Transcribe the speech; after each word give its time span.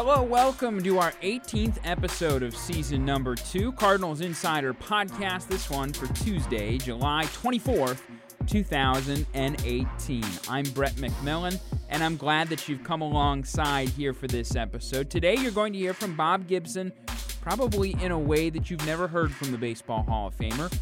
Hello, 0.00 0.22
welcome 0.22 0.80
to 0.84 1.00
our 1.00 1.10
18th 1.22 1.78
episode 1.82 2.44
of 2.44 2.56
season 2.56 3.04
number 3.04 3.34
two, 3.34 3.72
Cardinals 3.72 4.20
Insider 4.20 4.72
Podcast. 4.72 5.48
This 5.48 5.68
one 5.68 5.92
for 5.92 6.06
Tuesday, 6.14 6.78
July 6.78 7.24
24th, 7.24 7.98
2018. 8.46 10.24
I'm 10.48 10.62
Brett 10.66 10.94
McMillan, 10.94 11.58
and 11.88 12.04
I'm 12.04 12.16
glad 12.16 12.48
that 12.50 12.68
you've 12.68 12.84
come 12.84 13.00
alongside 13.00 13.88
here 13.88 14.12
for 14.12 14.28
this 14.28 14.54
episode. 14.54 15.10
Today, 15.10 15.34
you're 15.34 15.50
going 15.50 15.72
to 15.72 15.78
hear 15.80 15.94
from 15.94 16.14
Bob 16.14 16.46
Gibson, 16.46 16.92
probably 17.40 17.96
in 18.00 18.12
a 18.12 18.18
way 18.18 18.50
that 18.50 18.70
you've 18.70 18.86
never 18.86 19.08
heard 19.08 19.32
from 19.32 19.50
the 19.50 19.58
Baseball 19.58 20.04
Hall 20.04 20.28
of 20.28 20.36
Famer. 20.36 20.72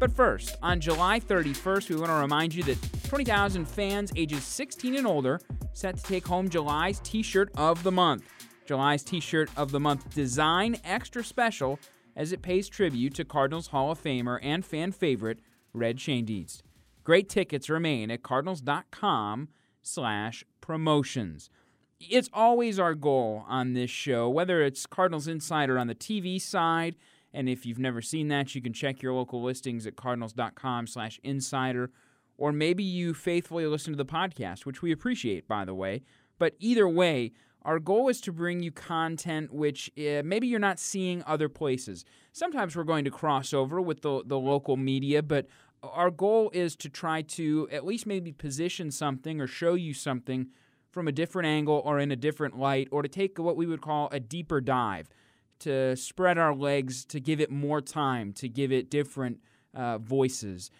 But 0.00 0.10
first, 0.10 0.56
on 0.60 0.80
July 0.80 1.20
31st, 1.20 1.90
we 1.90 1.94
want 1.94 2.08
to 2.08 2.14
remind 2.14 2.52
you 2.52 2.64
that 2.64 2.78
20,000 3.04 3.64
fans 3.64 4.10
ages 4.16 4.42
16 4.42 4.96
and 4.96 5.06
older 5.06 5.40
set 5.72 5.98
to 5.98 6.02
take 6.02 6.26
home 6.26 6.48
July's 6.48 6.98
t 7.04 7.22
shirt 7.22 7.50
of 7.56 7.84
the 7.84 7.92
month. 7.92 8.24
July's 8.66 9.02
t 9.02 9.20
shirt 9.20 9.50
of 9.56 9.70
the 9.70 9.80
month 9.80 10.14
design 10.14 10.76
extra 10.84 11.22
special 11.24 11.78
as 12.14 12.32
it 12.32 12.42
pays 12.42 12.68
tribute 12.68 13.14
to 13.14 13.24
Cardinals 13.24 13.68
Hall 13.68 13.90
of 13.90 14.02
Famer 14.02 14.38
and 14.42 14.64
fan 14.64 14.92
favorite 14.92 15.40
Red 15.72 15.98
Schoendienst. 15.98 16.62
Great 17.04 17.28
tickets 17.28 17.70
remain 17.70 18.10
at 18.10 18.22
cardinals.com 18.22 19.48
slash 19.82 20.44
promotions. 20.60 21.50
It's 22.00 22.28
always 22.32 22.78
our 22.78 22.94
goal 22.94 23.44
on 23.48 23.74
this 23.74 23.90
show, 23.90 24.28
whether 24.28 24.62
it's 24.62 24.86
Cardinals 24.86 25.28
Insider 25.28 25.78
on 25.78 25.86
the 25.86 25.94
TV 25.94 26.40
side, 26.40 26.96
and 27.32 27.48
if 27.48 27.64
you've 27.64 27.78
never 27.78 28.02
seen 28.02 28.28
that, 28.28 28.54
you 28.54 28.62
can 28.62 28.72
check 28.72 29.02
your 29.02 29.12
local 29.12 29.42
listings 29.42 29.86
at 29.86 29.96
cardinals.com 29.96 30.86
slash 30.86 31.20
insider, 31.22 31.90
or 32.38 32.52
maybe 32.52 32.82
you 32.82 33.14
faithfully 33.14 33.66
listen 33.66 33.92
to 33.92 33.96
the 33.96 34.04
podcast, 34.04 34.66
which 34.66 34.82
we 34.82 34.90
appreciate, 34.90 35.46
by 35.46 35.64
the 35.64 35.74
way. 35.74 36.02
But 36.38 36.54
either 36.58 36.88
way, 36.88 37.32
our 37.66 37.80
goal 37.80 38.08
is 38.08 38.20
to 38.20 38.32
bring 38.32 38.62
you 38.62 38.70
content 38.70 39.52
which 39.52 39.90
uh, 39.98 40.22
maybe 40.24 40.46
you're 40.46 40.60
not 40.60 40.78
seeing 40.78 41.22
other 41.26 41.48
places. 41.48 42.04
Sometimes 42.32 42.76
we're 42.76 42.84
going 42.84 43.04
to 43.04 43.10
cross 43.10 43.52
over 43.52 43.80
with 43.80 44.02
the, 44.02 44.22
the 44.24 44.38
local 44.38 44.76
media, 44.76 45.20
but 45.22 45.46
our 45.82 46.10
goal 46.10 46.50
is 46.54 46.76
to 46.76 46.88
try 46.88 47.22
to 47.22 47.68
at 47.72 47.84
least 47.84 48.06
maybe 48.06 48.30
position 48.30 48.90
something 48.92 49.40
or 49.40 49.48
show 49.48 49.74
you 49.74 49.92
something 49.92 50.46
from 50.92 51.08
a 51.08 51.12
different 51.12 51.46
angle 51.46 51.82
or 51.84 51.98
in 51.98 52.12
a 52.12 52.16
different 52.16 52.56
light, 52.56 52.88
or 52.90 53.02
to 53.02 53.08
take 53.08 53.38
what 53.38 53.56
we 53.56 53.66
would 53.66 53.82
call 53.82 54.08
a 54.12 54.20
deeper 54.20 54.60
dive, 54.60 55.08
to 55.58 55.94
spread 55.96 56.38
our 56.38 56.54
legs, 56.54 57.04
to 57.04 57.20
give 57.20 57.40
it 57.40 57.50
more 57.50 57.80
time, 57.80 58.32
to 58.32 58.48
give 58.48 58.72
it 58.72 58.88
different 58.88 59.40
uh, 59.74 59.98
voices, 59.98 60.70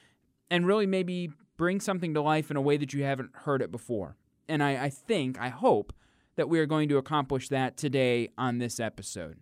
and 0.51 0.67
really 0.67 0.87
maybe 0.87 1.31
bring 1.57 1.81
something 1.81 2.15
to 2.15 2.23
life 2.23 2.51
in 2.51 2.57
a 2.57 2.63
way 2.63 2.77
that 2.77 2.95
you 2.95 3.03
haven't 3.03 3.31
heard 3.35 3.61
it 3.61 3.71
before. 3.71 4.17
And 4.49 4.63
I, 4.63 4.85
I 4.85 4.89
think, 4.89 5.39
I 5.39 5.49
hope, 5.49 5.93
that 6.37 6.49
we 6.49 6.59
are 6.59 6.67
going 6.67 6.89
to 6.89 6.99
accomplish 6.99 7.49
that 7.49 7.77
today 7.77 8.29
on 8.39 8.59
this 8.59 8.79
episode. 8.79 9.39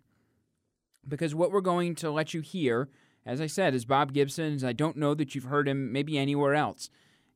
Because 1.07 1.35
what 1.35 1.51
we're 1.51 1.61
going 1.61 1.93
to 1.95 2.09
let 2.09 2.33
you 2.33 2.41
hear, 2.41 2.89
as 3.25 3.39
I 3.39 3.47
said, 3.47 3.75
is 3.75 3.85
Bob 3.85 4.13
Gibson. 4.13 4.63
I 4.65 4.73
don't 4.73 4.97
know 4.97 5.13
that 5.13 5.35
you've 5.35 5.45
heard 5.45 5.67
him 5.67 5.91
maybe 5.91 6.17
anywhere 6.17 6.55
else. 6.55 6.89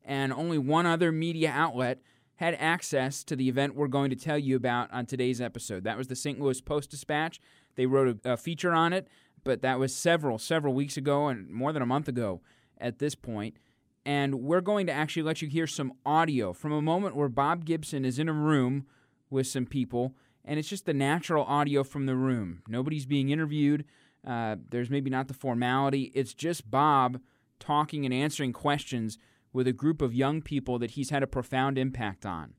And 0.03 0.33
only 0.33 0.57
one 0.57 0.85
other 0.85 1.11
media 1.11 1.51
outlet 1.53 2.01
had 2.35 2.55
access 2.55 3.23
to 3.25 3.35
the 3.35 3.49
event 3.49 3.75
we're 3.75 3.87
going 3.87 4.09
to 4.09 4.15
tell 4.15 4.37
you 4.37 4.55
about 4.55 4.91
on 4.93 5.05
today's 5.05 5.41
episode. 5.41 5.83
That 5.83 5.97
was 5.97 6.07
the 6.07 6.15
St. 6.15 6.39
Louis 6.39 6.61
Post 6.61 6.89
Dispatch. 6.89 7.39
They 7.75 7.85
wrote 7.85 8.19
a, 8.25 8.33
a 8.33 8.37
feature 8.37 8.71
on 8.71 8.93
it, 8.93 9.07
but 9.43 9.61
that 9.61 9.77
was 9.77 9.93
several, 9.93 10.37
several 10.37 10.73
weeks 10.73 10.95
ago 10.95 11.27
and 11.27 11.49
more 11.49 11.73
than 11.73 11.81
a 11.81 11.85
month 11.85 12.07
ago 12.07 12.41
at 12.79 12.99
this 12.99 13.13
point. 13.13 13.57
And 14.05 14.35
we're 14.35 14.61
going 14.61 14.87
to 14.87 14.93
actually 14.93 15.23
let 15.23 15.41
you 15.41 15.49
hear 15.49 15.67
some 15.67 15.93
audio 16.05 16.53
from 16.53 16.71
a 16.71 16.81
moment 16.81 17.15
where 17.15 17.27
Bob 17.27 17.65
Gibson 17.65 18.05
is 18.05 18.17
in 18.17 18.29
a 18.29 18.33
room 18.33 18.85
with 19.29 19.47
some 19.47 19.65
people, 19.65 20.15
and 20.43 20.59
it's 20.59 20.69
just 20.69 20.85
the 20.85 20.93
natural 20.93 21.45
audio 21.45 21.83
from 21.83 22.05
the 22.05 22.15
room. 22.15 22.61
Nobody's 22.67 23.05
being 23.05 23.29
interviewed. 23.29 23.85
Uh, 24.25 24.57
there's 24.69 24.89
maybe 24.89 25.09
not 25.09 25.27
the 25.27 25.33
formality. 25.33 26.11
It's 26.13 26.33
just 26.33 26.69
Bob 26.69 27.19
talking 27.59 28.05
and 28.05 28.13
answering 28.13 28.53
questions 28.53 29.17
with 29.53 29.67
a 29.67 29.73
group 29.73 30.01
of 30.01 30.13
young 30.13 30.41
people 30.41 30.79
that 30.79 30.91
he's 30.91 31.09
had 31.09 31.23
a 31.23 31.27
profound 31.27 31.77
impact 31.77 32.25
on. 32.25 32.53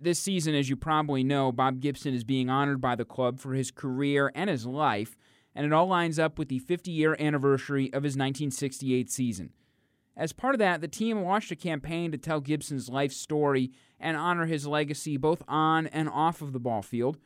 This 0.00 0.18
season, 0.18 0.54
as 0.54 0.70
you 0.70 0.76
probably 0.76 1.22
know, 1.22 1.52
Bob 1.52 1.80
Gibson 1.80 2.14
is 2.14 2.24
being 2.24 2.48
honored 2.48 2.80
by 2.80 2.94
the 2.94 3.04
club 3.04 3.38
for 3.38 3.52
his 3.52 3.70
career 3.70 4.32
and 4.34 4.48
his 4.48 4.64
life, 4.64 5.16
and 5.54 5.66
it 5.66 5.72
all 5.72 5.86
lines 5.86 6.18
up 6.18 6.38
with 6.38 6.48
the 6.48 6.58
50 6.58 6.90
year 6.90 7.16
anniversary 7.18 7.86
of 7.92 8.02
his 8.02 8.14
1968 8.14 9.10
season. 9.10 9.50
As 10.16 10.32
part 10.32 10.54
of 10.54 10.60
that, 10.60 10.80
the 10.80 10.88
team 10.88 11.22
launched 11.22 11.50
a 11.50 11.56
campaign 11.56 12.12
to 12.12 12.18
tell 12.18 12.40
Gibson's 12.40 12.88
life 12.88 13.12
story 13.12 13.72
and 13.98 14.16
honor 14.16 14.46
his 14.46 14.66
legacy 14.66 15.16
both 15.16 15.42
on 15.48 15.88
and 15.88 16.08
off 16.08 16.40
of 16.40 16.52
the 16.52 16.60
ball 16.60 16.82
field. 16.82 17.18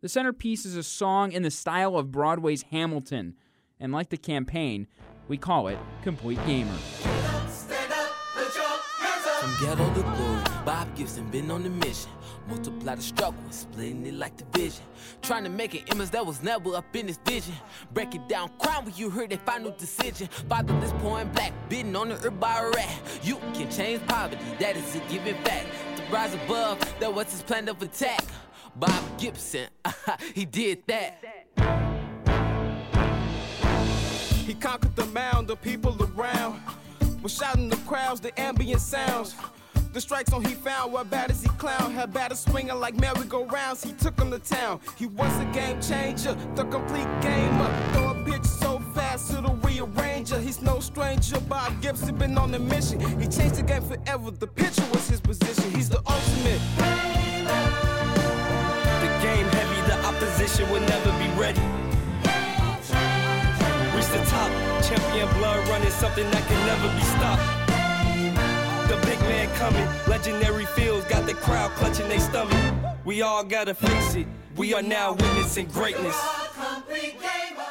The 0.00 0.08
centerpiece 0.08 0.64
is 0.64 0.76
a 0.76 0.82
song 0.82 1.32
in 1.32 1.42
the 1.42 1.50
style 1.50 1.96
of 1.96 2.10
Broadway's 2.10 2.62
Hamilton, 2.70 3.34
and 3.78 3.92
like 3.92 4.08
the 4.08 4.16
campaign, 4.16 4.86
we 5.28 5.36
call 5.36 5.68
it 5.68 5.78
Complete 6.02 6.38
Gamer. 6.46 6.78
Ghetto 9.60 9.92
to 9.92 10.00
glory, 10.00 10.42
Bob 10.64 10.96
Gibson 10.96 11.28
been 11.28 11.50
on 11.50 11.62
the 11.62 11.68
mission. 11.68 12.10
Multiply 12.48 12.94
the 12.94 13.02
struggle 13.02 13.38
splitting 13.50 14.06
it 14.06 14.14
like 14.14 14.34
division. 14.34 14.82
Trying 15.20 15.44
to 15.44 15.50
make 15.50 15.74
an 15.74 15.82
image 15.92 16.08
that 16.12 16.24
was 16.24 16.42
never 16.42 16.76
up 16.76 16.96
in 16.96 17.08
his 17.08 17.18
vision. 17.26 17.52
Break 17.92 18.14
it 18.14 18.26
down, 18.26 18.50
crime 18.58 18.86
when 18.86 18.94
you 18.96 19.10
heard 19.10 19.28
their 19.28 19.38
final 19.40 19.70
decision. 19.72 20.28
Fatherless, 20.48 20.94
poor 21.00 21.20
and 21.20 21.30
black, 21.34 21.52
bitten 21.68 21.94
on 21.94 22.08
the 22.08 22.14
earth 22.14 22.40
by 22.40 22.58
a 22.58 22.70
rat. 22.70 23.02
You 23.22 23.36
can 23.52 23.70
change 23.70 24.00
poverty, 24.06 24.38
that 24.60 24.78
is 24.78 24.96
a 24.96 25.00
given 25.10 25.34
fact. 25.44 25.66
To 25.96 26.02
rise 26.10 26.32
above, 26.32 26.78
that 26.98 27.12
was 27.12 27.30
his 27.30 27.42
plan 27.42 27.68
of 27.68 27.82
attack. 27.82 28.24
Bob 28.76 29.18
Gibson, 29.18 29.68
he 30.34 30.46
did 30.46 30.84
that. 30.86 31.22
He 34.46 34.54
conquered 34.54 34.96
the 34.96 35.04
mound, 35.06 35.48
the 35.48 35.56
people 35.56 35.98
around. 36.16 36.62
Was 37.22 37.34
shouting 37.34 37.68
the 37.68 37.76
crowds, 37.76 38.20
the 38.20 38.38
ambient 38.40 38.80
sounds. 38.80 39.34
The 39.92 40.00
strike 40.00 40.28
zone 40.30 40.42
he 40.42 40.54
found, 40.54 40.92
what 40.92 41.10
bad 41.10 41.30
as 41.30 41.42
he 41.42 41.48
clown. 41.50 41.92
Had 41.92 42.14
batter 42.14 42.34
swinging 42.34 42.74
like 42.76 42.94
merry-go-rounds, 42.94 43.84
he 43.84 43.92
took 43.92 44.18
him 44.18 44.30
to 44.30 44.38
town. 44.38 44.80
He 44.96 45.04
was 45.04 45.38
a 45.38 45.44
game 45.46 45.80
changer, 45.82 46.34
the 46.54 46.64
complete 46.64 47.08
gamer. 47.20 47.68
Throw 47.92 48.10
a 48.12 48.24
pitch 48.24 48.44
so 48.44 48.78
fast 48.94 49.32
to 49.32 49.42
the 49.42 49.50
rearranger. 49.50 50.40
He's 50.40 50.62
no 50.62 50.80
stranger, 50.80 51.38
Bob 51.40 51.82
Gibson 51.82 52.16
been 52.16 52.38
on 52.38 52.54
a 52.54 52.58
mission. 52.58 53.00
He 53.20 53.26
changed 53.26 53.56
the 53.56 53.64
game 53.64 53.82
forever, 53.82 54.30
the 54.30 54.46
pitcher 54.46 54.84
was 54.90 55.06
his 55.08 55.20
position. 55.20 55.70
He's 55.72 55.90
the 55.90 55.98
ultimate. 55.98 56.60
The 59.02 59.08
game 59.20 59.46
heavy, 59.46 59.80
the 59.90 59.98
opposition 60.06 60.70
will 60.70 60.80
never. 60.80 61.19
The 64.12 64.24
top, 64.26 64.50
champion 64.82 65.28
blood 65.38 65.68
running, 65.68 65.90
something 65.90 66.28
that 66.30 66.44
can 66.46 66.66
never 66.66 66.88
be 66.96 67.02
stopped. 67.14 67.60
The 68.88 68.96
big 69.06 69.20
man 69.20 69.48
coming, 69.56 69.86
legendary 70.08 70.64
got 71.08 71.26
the 71.26 71.34
crowd 71.34 71.70
clutching 71.72 72.08
their 72.08 72.18
stomach. 72.18 72.96
We 73.04 73.22
all 73.22 73.44
gotta 73.44 73.74
it, 74.16 74.26
we 74.56 74.74
are 74.74 74.82
now 74.82 75.12
witnessing 75.12 75.66
greatness. 75.66 76.16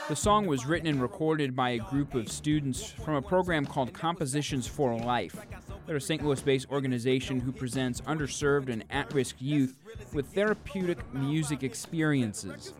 The 0.07 0.15
song 0.15 0.47
was 0.47 0.65
written 0.65 0.87
and 0.87 1.01
recorded 1.01 1.55
by 1.55 1.71
a 1.71 1.77
group 1.77 2.15
of 2.15 2.31
students 2.31 2.89
from 2.89 3.15
a 3.15 3.21
program 3.21 3.65
called 3.65 3.93
Compositions 3.93 4.65
for 4.65 4.97
Life. 4.97 5.45
They're 5.85 5.97
a 5.97 6.01
St. 6.01 6.23
Louis 6.23 6.41
based 6.41 6.69
organization 6.71 7.39
who 7.39 7.51
presents 7.51 8.01
underserved 8.01 8.69
and 8.69 8.83
at 8.89 9.13
risk 9.13 9.35
youth 9.39 9.75
with 10.13 10.27
therapeutic 10.33 11.13
music 11.13 11.63
experiences. 11.63 12.73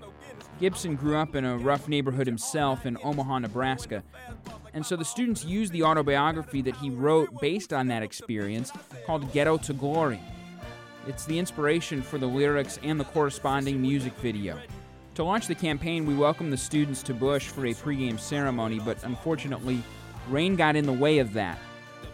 Gibson 0.60 0.96
grew 0.96 1.16
up 1.16 1.36
in 1.36 1.46
a 1.46 1.58
rough 1.58 1.88
neighborhood 1.88 2.28
himself 2.28 2.86
in 2.86 2.98
Omaha, 3.02 3.40
Nebraska, 3.40 4.04
and 4.74 4.86
so 4.86 4.98
the 4.98 5.06
students 5.06 5.46
used 5.46 5.72
the 5.72 5.84
autobiography 5.84 6.62
that 6.62 6.76
he 6.76 6.90
wrote 6.90 7.30
based 7.40 7.72
on 7.72 7.88
that 7.88 8.04
experience 8.04 8.72
called 9.06 9.32
Ghetto 9.32 9.58
to 9.58 9.74
Glory. 9.74 10.20
It's 11.08 11.26
the 11.26 11.40
inspiration 11.40 12.02
for 12.02 12.18
the 12.18 12.28
lyrics 12.28 12.78
and 12.84 13.00
the 13.00 13.06
corresponding 13.06 13.82
music 13.82 14.14
video. 14.16 14.60
To 15.16 15.24
launch 15.24 15.48
the 15.48 15.56
campaign, 15.56 16.06
we 16.06 16.14
welcomed 16.14 16.52
the 16.52 16.58
students 16.58 17.04
to 17.04 17.14
Busch 17.14 17.48
for 17.48 17.66
a 17.66 17.74
pregame 17.74 18.20
ceremony, 18.20 18.80
but 18.80 19.04
unfortunately, 19.04 19.82
rain 20.30 20.56
got 20.56 20.76
in 20.76 20.86
the 20.86 20.94
way 20.94 21.20
of 21.20 21.34
that. 21.34 21.58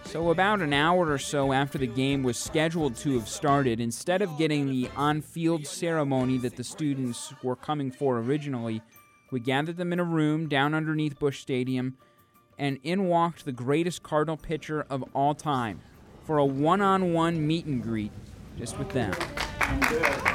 So, 0.05 0.29
about 0.29 0.61
an 0.61 0.71
hour 0.71 1.11
or 1.11 1.17
so 1.17 1.51
after 1.51 1.77
the 1.77 1.87
game 1.87 2.23
was 2.23 2.37
scheduled 2.37 2.95
to 2.97 3.15
have 3.15 3.27
started, 3.27 3.79
instead 3.79 4.21
of 4.21 4.37
getting 4.37 4.67
the 4.67 4.89
on 4.95 5.21
field 5.21 5.67
ceremony 5.67 6.37
that 6.37 6.55
the 6.55 6.63
students 6.63 7.33
were 7.43 7.55
coming 7.55 7.91
for 7.91 8.19
originally, 8.19 8.81
we 9.31 9.39
gathered 9.39 9.77
them 9.77 9.91
in 9.91 9.99
a 9.99 10.03
room 10.03 10.47
down 10.47 10.73
underneath 10.73 11.19
Busch 11.19 11.41
Stadium, 11.41 11.97
and 12.57 12.79
in 12.83 13.07
walked 13.07 13.43
the 13.43 13.51
greatest 13.51 14.03
Cardinal 14.03 14.37
pitcher 14.37 14.85
of 14.89 15.03
all 15.13 15.33
time 15.33 15.81
for 16.23 16.37
a 16.37 16.45
one 16.45 16.81
on 16.81 17.11
one 17.11 17.45
meet 17.45 17.65
and 17.65 17.83
greet 17.83 18.11
just 18.57 18.77
with 18.77 18.89
them. 18.89 19.13
So, 19.89 20.25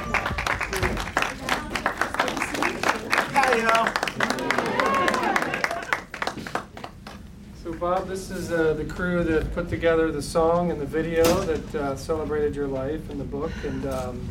Bob, 7.81 8.07
this 8.07 8.29
is 8.29 8.51
uh, 8.51 8.75
the 8.75 8.85
crew 8.85 9.23
that 9.23 9.51
put 9.55 9.67
together 9.67 10.11
the 10.11 10.21
song 10.21 10.69
and 10.69 10.79
the 10.79 10.85
video 10.85 11.23
that 11.41 11.75
uh, 11.75 11.95
celebrated 11.95 12.55
your 12.55 12.67
life 12.67 13.09
in 13.09 13.17
the 13.17 13.23
book, 13.23 13.51
and 13.65 13.87
um, 13.87 14.29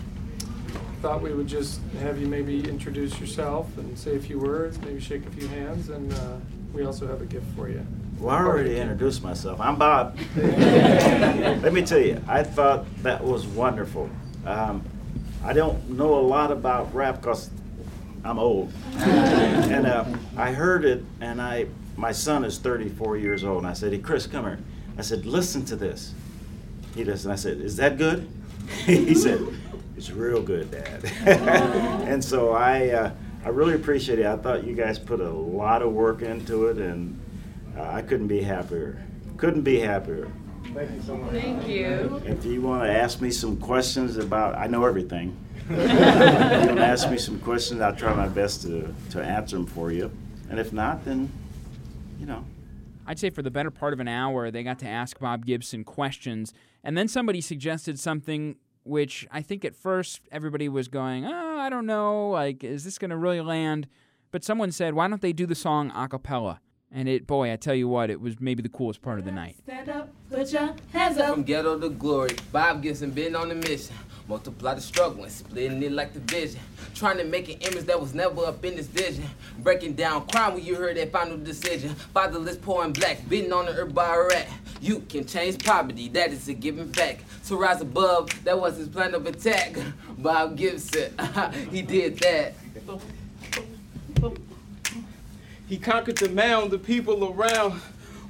thought 1.03 1.21
we 1.21 1.35
would 1.35 1.49
just 1.49 1.81
have 1.99 2.21
you 2.21 2.29
maybe 2.29 2.61
introduce 2.69 3.19
yourself 3.19 3.77
and 3.77 3.99
say 3.99 4.15
a 4.15 4.21
few 4.21 4.39
words, 4.39 4.79
maybe 4.83 5.01
shake 5.01 5.27
a 5.27 5.31
few 5.31 5.49
hands, 5.49 5.89
and 5.89 6.13
uh, 6.13 6.37
we 6.73 6.85
also 6.85 7.09
have 7.09 7.23
a 7.23 7.27
gift 7.27 7.45
for 7.57 7.69
you. 7.69 7.85
Well, 8.21 8.37
I 8.37 8.39
already 8.39 8.79
introduced 8.79 9.25
myself. 9.25 9.61
I'm 9.61 9.75
Bob. 9.75 10.17
Let 10.37 11.73
me 11.73 11.83
tell 11.83 11.99
you, 11.99 12.23
I 12.29 12.45
thought 12.45 12.87
that 13.03 13.21
was 13.25 13.49
wonderful. 13.49 14.09
Um, 14.47 14.85
I 15.43 15.55
don't 15.55 15.91
know 15.91 16.15
a 16.15 16.23
lot 16.23 16.53
about 16.53 16.95
rap 16.95 17.21
because 17.21 17.51
I'm 18.23 18.39
old, 18.39 18.73
and 18.99 19.89
uh, 19.89 20.05
I 20.37 20.53
heard 20.53 20.85
it, 20.85 21.03
and 21.21 21.43
I 21.43 21.67
my 22.01 22.13
son 22.13 22.45
is 22.45 22.59
34 22.59 23.19
years 23.19 23.45
old, 23.45 23.59
and 23.59 23.67
I 23.67 23.75
said, 23.75 23.93
"Hey, 23.93 23.99
Chris, 23.99 24.27
come 24.27 24.45
here." 24.45 24.59
I 24.97 25.03
said, 25.03 25.27
"Listen 25.27 25.65
to 25.67 25.77
this." 25.77 26.15
He 26.95 27.05
does, 27.05 27.25
and 27.27 27.33
I 27.33 27.37
said, 27.37 27.61
"Is 27.61 27.77
that 27.77 27.99
good?" 27.99 28.27
he 28.87 29.15
said, 29.15 29.47
"It's 29.97 30.11
real 30.11 30.43
good, 30.43 30.71
Dad." 30.71 31.05
and 31.27 32.25
so 32.25 32.53
I 32.53 32.89
uh, 32.89 33.11
I 33.45 33.51
really 33.51 33.75
appreciate 33.75 34.19
it. 34.19 34.27
I 34.27 34.37
thought 34.37 34.65
you 34.65 34.75
guys 34.75 34.99
put 34.99 35.21
a 35.21 35.31
lot 35.31 35.83
of 35.83 35.93
work 35.93 36.23
into 36.23 36.69
it, 36.69 36.79
and 36.79 37.21
uh, 37.77 37.83
I 37.83 38.01
couldn't 38.01 38.29
be 38.29 38.41
happier. 38.41 39.03
Couldn't 39.37 39.63
be 39.63 39.79
happier. 39.79 40.31
Thank 40.75 40.93
you 40.93 41.03
so 41.03 41.17
much. 41.17 41.33
Thank 41.33 41.69
you. 41.69 42.23
If 42.25 42.45
you 42.45 42.63
want 42.63 42.85
to 42.85 42.91
ask 42.91 43.21
me 43.21 43.31
some 43.31 43.57
questions 43.57 44.17
about, 44.17 44.55
I 44.55 44.69
know 44.69 44.85
everything. 44.85 45.37
if 45.71 46.63
you 46.63 46.67
want 46.67 46.79
to 46.79 46.85
ask 46.85 47.11
me 47.11 47.19
some 47.19 47.39
questions, 47.41 47.81
I'll 47.81 47.97
try 47.97 48.15
my 48.15 48.29
best 48.29 48.63
to, 48.63 48.95
to 49.11 49.23
answer 49.23 49.57
them 49.57 49.67
for 49.67 49.91
you. 49.91 50.11
And 50.49 50.59
if 50.59 50.73
not, 50.73 51.05
then, 51.05 51.31
you 52.21 52.27
know. 52.27 52.45
I'd 53.07 53.19
say 53.19 53.31
for 53.31 53.43
the 53.43 53.51
better 53.51 53.71
part 53.71 53.93
of 53.93 53.99
an 53.99 54.07
hour, 54.07 54.51
they 54.51 54.63
got 54.63 54.79
to 54.81 54.87
ask 54.87 55.19
Bob 55.19 55.47
Gibson 55.47 55.83
questions. 55.83 56.53
And 56.85 56.97
then 56.97 57.09
somebody 57.09 57.41
suggested 57.41 57.99
something 57.99 58.57
which 58.85 59.27
I 59.31 59.43
think 59.43 59.65
at 59.65 59.75
first 59.75 60.21
everybody 60.31 60.69
was 60.69 60.89
going, 60.89 61.25
oh, 61.25 61.59
I 61.59 61.69
don't 61.71 61.87
know, 61.87 62.31
like, 62.31 62.63
is 62.63 62.85
this 62.85 62.99
going 62.99 63.11
to 63.11 63.17
really 63.17 63.41
land? 63.41 63.89
But 64.31 64.45
someone 64.45 64.71
said, 64.71 64.95
why 64.95 65.09
don't 65.09 65.23
they 65.23 65.33
do 65.33 65.47
the 65.47 65.55
song 65.55 65.91
a 65.95 66.09
cappella? 66.09 66.61
And 66.93 67.09
it, 67.09 67.27
boy, 67.27 67.53
I 67.53 67.57
tell 67.57 67.75
you 67.75 67.89
what, 67.89 68.11
it 68.11 68.21
was 68.21 68.41
maybe 68.41 68.63
the 68.63 68.69
coolest 68.69 69.01
part 69.01 69.19
of 69.19 69.25
the 69.25 69.31
night. 69.31 69.57
Stand 69.63 69.89
up, 69.89 70.09
put 70.29 70.53
your 70.53 70.75
hands 70.93 71.19
up. 71.19 71.35
From 71.35 71.43
ghetto 71.45 71.79
to 71.79 71.89
glory, 71.89 72.37
Bob 72.53 72.83
Gibson 72.83 73.11
been 73.11 73.37
on 73.37 73.51
a 73.51 73.55
mission. 73.55 73.95
Multiply 74.31 74.75
the 74.75 74.81
struggle 74.81 75.25
and 75.25 75.33
splitting 75.33 75.83
it 75.83 75.91
like 75.91 76.13
the 76.13 76.21
vision. 76.21 76.61
Trying 76.95 77.17
to 77.17 77.25
make 77.25 77.49
an 77.49 77.57
image 77.63 77.87
that 77.87 78.01
was 78.01 78.15
never 78.15 78.45
up 78.45 78.65
in 78.65 78.77
this 78.77 78.87
vision. 78.87 79.29
Breaking 79.59 79.95
down 79.95 80.25
crime 80.29 80.55
when 80.55 80.65
you 80.65 80.77
heard 80.77 80.97
that 80.99 81.11
final 81.11 81.37
decision. 81.37 81.97
Fatherless, 82.15 82.57
poor, 82.57 82.85
and 82.85 82.95
black, 82.95 83.29
beating 83.29 83.53
on 83.53 83.67
the 83.67 83.73
earth 83.73 83.93
by 83.93 84.15
a 84.15 84.23
rat. 84.23 84.47
You 84.81 85.01
can 85.09 85.27
change 85.27 85.65
poverty, 85.65 86.07
that 86.11 86.33
is 86.33 86.47
a 86.47 86.55
given 86.55 86.93
fact. 86.93 87.25
To 87.49 87.57
rise 87.57 87.81
above, 87.81 88.45
that 88.45 88.57
was 88.57 88.77
his 88.77 88.87
plan 88.87 89.15
of 89.15 89.27
attack. 89.27 89.77
Bob 90.19 90.57
Gibson, 90.57 91.13
he 91.73 91.83
did 91.83 92.21
that. 92.21 92.55
He 95.67 95.77
conquered 95.77 96.19
the 96.19 96.29
mound, 96.29 96.71
the 96.71 96.79
people 96.79 97.33
around 97.33 97.81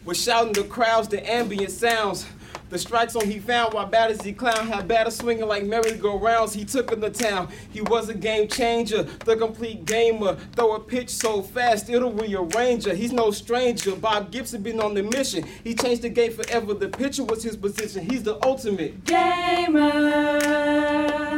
were 0.06 0.14
shouting 0.14 0.54
the 0.54 0.64
crowds, 0.64 1.08
the 1.08 1.30
ambient 1.30 1.72
sounds. 1.72 2.24
The 2.70 2.78
strike 2.78 3.10
zone 3.10 3.26
he 3.26 3.40
found 3.40 3.74
while 3.74 3.86
bad 3.86 4.12
as 4.12 4.22
he 4.22 4.32
clown 4.32 4.68
had 4.68 4.86
batter 4.86 5.10
swinging 5.10 5.48
like 5.48 5.64
merry-go-rounds. 5.64 6.52
He 6.54 6.64
took 6.64 6.92
him 6.92 7.00
to 7.00 7.10
town. 7.10 7.48
He 7.72 7.80
was 7.80 8.08
a 8.08 8.14
game 8.14 8.46
changer, 8.46 9.02
the 9.02 9.36
complete 9.36 9.84
gamer. 9.84 10.36
Throw 10.54 10.76
a 10.76 10.80
pitch 10.80 11.10
so 11.10 11.42
fast 11.42 11.90
it'll 11.90 12.12
rearrange 12.12 12.84
her. 12.84 12.94
He's 12.94 13.12
no 13.12 13.32
stranger. 13.32 13.96
Bob 13.96 14.30
Gibson 14.30 14.62
been 14.62 14.80
on 14.80 14.94
the 14.94 15.02
mission. 15.02 15.44
He 15.64 15.74
changed 15.74 16.02
the 16.02 16.10
game 16.10 16.32
forever. 16.32 16.72
The 16.74 16.88
pitcher 16.88 17.24
was 17.24 17.42
his 17.42 17.56
position. 17.56 18.08
He's 18.08 18.22
the 18.22 18.38
ultimate 18.46 19.04
Gamer. 19.04 20.40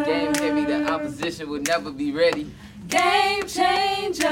Game 0.04 0.34
heavy, 0.34 0.66
the 0.66 0.86
opposition 0.92 1.48
will 1.48 1.62
never 1.62 1.90
be 1.90 2.12
ready. 2.12 2.50
Game 2.88 3.46
changer. 3.46 4.28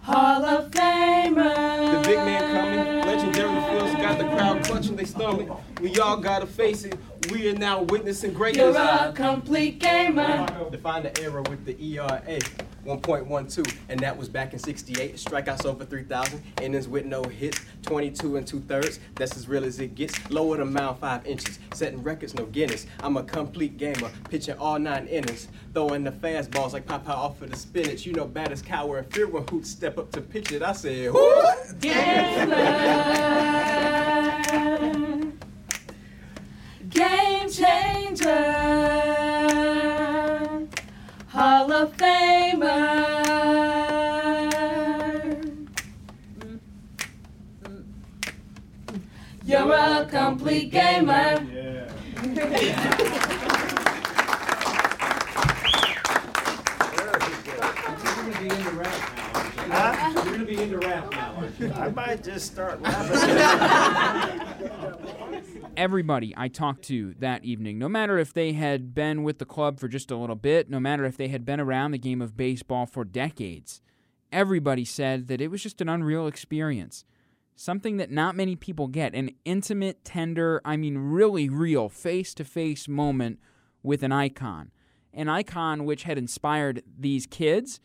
Hall 0.00 0.44
of 0.44 0.72
Famer. 0.72 2.02
The 2.02 2.08
big 2.08 2.16
man 2.16 2.40
coming. 2.40 2.41
Legendary 2.41 2.41
feels 2.41 2.41
got 4.62 4.68
the 4.68 4.68
crowd 4.68 4.80
clutching 4.82 4.96
their 4.96 5.06
stomach. 5.06 5.60
We 5.80 5.98
all 5.98 6.16
gotta 6.16 6.46
face 6.46 6.84
it. 6.84 6.98
We 7.30 7.48
are 7.48 7.54
now 7.54 7.82
witnessing 7.82 8.32
greatness. 8.32 8.74
You're 8.74 9.08
a 9.08 9.12
complete 9.14 9.78
gamer. 9.78 10.46
Define 10.70 11.04
the 11.04 11.22
era 11.22 11.42
with 11.42 11.64
the 11.64 11.76
ERA 11.80 12.22
1.12, 12.84 13.76
and 13.88 14.00
that 14.00 14.16
was 14.16 14.28
back 14.28 14.52
in 14.52 14.58
68. 14.58 15.14
Strikeouts 15.14 15.64
over 15.64 15.84
3,000, 15.84 16.42
innings 16.60 16.88
with 16.88 17.04
no 17.04 17.22
hits, 17.22 17.60
22 17.82 18.36
and 18.36 18.46
two 18.46 18.58
thirds. 18.60 18.98
That's 19.14 19.36
as 19.36 19.46
real 19.48 19.64
as 19.64 19.78
it 19.78 19.94
gets. 19.94 20.18
Lower 20.30 20.56
the 20.56 20.64
mound 20.64 20.98
five 20.98 21.24
inches, 21.24 21.60
setting 21.72 22.02
records, 22.02 22.34
no 22.34 22.46
Guinness. 22.46 22.86
I'm 23.00 23.16
a 23.16 23.22
complete 23.22 23.76
gamer, 23.76 24.10
pitching 24.28 24.58
all 24.58 24.80
nine 24.80 25.06
innings, 25.06 25.46
throwing 25.72 26.02
the 26.02 26.10
fastballs 26.10 26.72
like 26.72 26.86
Popeye 26.86 27.08
off 27.10 27.40
of 27.40 27.50
the 27.50 27.56
spinach. 27.56 28.04
You 28.04 28.14
know, 28.14 28.26
batters 28.26 28.62
cower 28.62 28.98
in 28.98 29.04
fear 29.04 29.28
when 29.28 29.46
hoots 29.46 29.70
step 29.70 29.96
up 29.96 30.10
to 30.12 30.20
pitch 30.20 30.50
it. 30.52 30.62
I 30.62 30.72
said, 30.72 31.12
who? 31.12 31.42
Gamer. 31.80 32.52
You're 49.44 49.72
a 49.72 50.06
complete 50.08 50.70
gamer. 50.70 51.44
Huh? 59.74 60.12
You're 60.14 60.32
gonna 60.32 60.44
be 60.44 60.62
into 60.62 60.78
rap 60.78 61.10
now. 61.12 61.44
I 61.74 61.88
might 61.88 62.22
just 62.22 62.52
start 62.52 62.80
laughing. 62.82 63.18
Everybody 65.76 66.34
I 66.36 66.48
talked 66.48 66.82
to 66.84 67.14
that 67.18 67.44
evening, 67.44 67.78
no 67.78 67.88
matter 67.88 68.18
if 68.18 68.32
they 68.32 68.52
had 68.52 68.94
been 68.94 69.24
with 69.24 69.38
the 69.38 69.44
club 69.44 69.80
for 69.80 69.88
just 69.88 70.10
a 70.10 70.16
little 70.16 70.36
bit, 70.36 70.70
no 70.70 70.78
matter 70.78 71.04
if 71.04 71.16
they 71.16 71.28
had 71.28 71.44
been 71.44 71.58
around 71.58 71.90
the 71.90 71.98
game 71.98 72.22
of 72.22 72.36
baseball 72.36 72.86
for 72.86 73.04
decades, 73.04 73.80
everybody 74.30 74.84
said 74.84 75.26
that 75.28 75.40
it 75.40 75.48
was 75.48 75.62
just 75.62 75.80
an 75.80 75.88
unreal 75.88 76.26
experience. 76.26 77.04
Something 77.54 77.98
that 77.98 78.10
not 78.10 78.34
many 78.34 78.56
people 78.56 78.88
get 78.88 79.14
an 79.14 79.30
intimate, 79.44 80.04
tender, 80.04 80.60
I 80.64 80.76
mean, 80.76 80.98
really 80.98 81.48
real, 81.48 81.88
face 81.88 82.34
to 82.34 82.44
face 82.44 82.88
moment 82.88 83.38
with 83.82 84.02
an 84.02 84.12
icon. 84.12 84.70
An 85.12 85.28
icon 85.28 85.84
which 85.84 86.04
had 86.04 86.18
inspired 86.18 86.82
these 86.98 87.26
kids, 87.26 87.80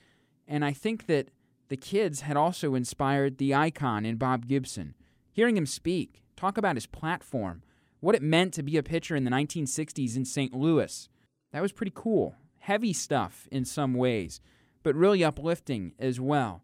and 0.47 0.63
I 0.63 0.71
think 0.71 1.07
that 1.07 1.29
the 1.67 1.77
kids 1.77 2.21
had 2.21 2.37
also 2.37 2.75
inspired 2.75 3.37
the 3.37 3.53
icon 3.53 4.05
in 4.05 4.15
Bob 4.15 4.47
Gibson. 4.47 4.95
Hearing 5.31 5.57
him 5.57 5.65
speak, 5.65 6.23
talk 6.35 6.57
about 6.57 6.77
his 6.77 6.85
platform, 6.85 7.61
what 7.99 8.15
it 8.15 8.21
meant 8.21 8.53
to 8.53 8.63
be 8.63 8.77
a 8.77 8.83
pitcher 8.83 9.15
in 9.15 9.25
the 9.25 9.31
1960s 9.31 10.15
in 10.15 10.23
St. 10.23 10.53
Louis, 10.53 11.09
that 11.51 11.61
was 11.61 11.71
pretty 11.71 11.91
cool. 11.93 12.35
Heavy 12.59 12.93
stuff 12.93 13.47
in 13.51 13.65
some 13.65 13.93
ways, 13.93 14.41
but 14.83 14.95
really 14.95 15.23
uplifting 15.23 15.93
as 15.99 16.19
well. 16.19 16.63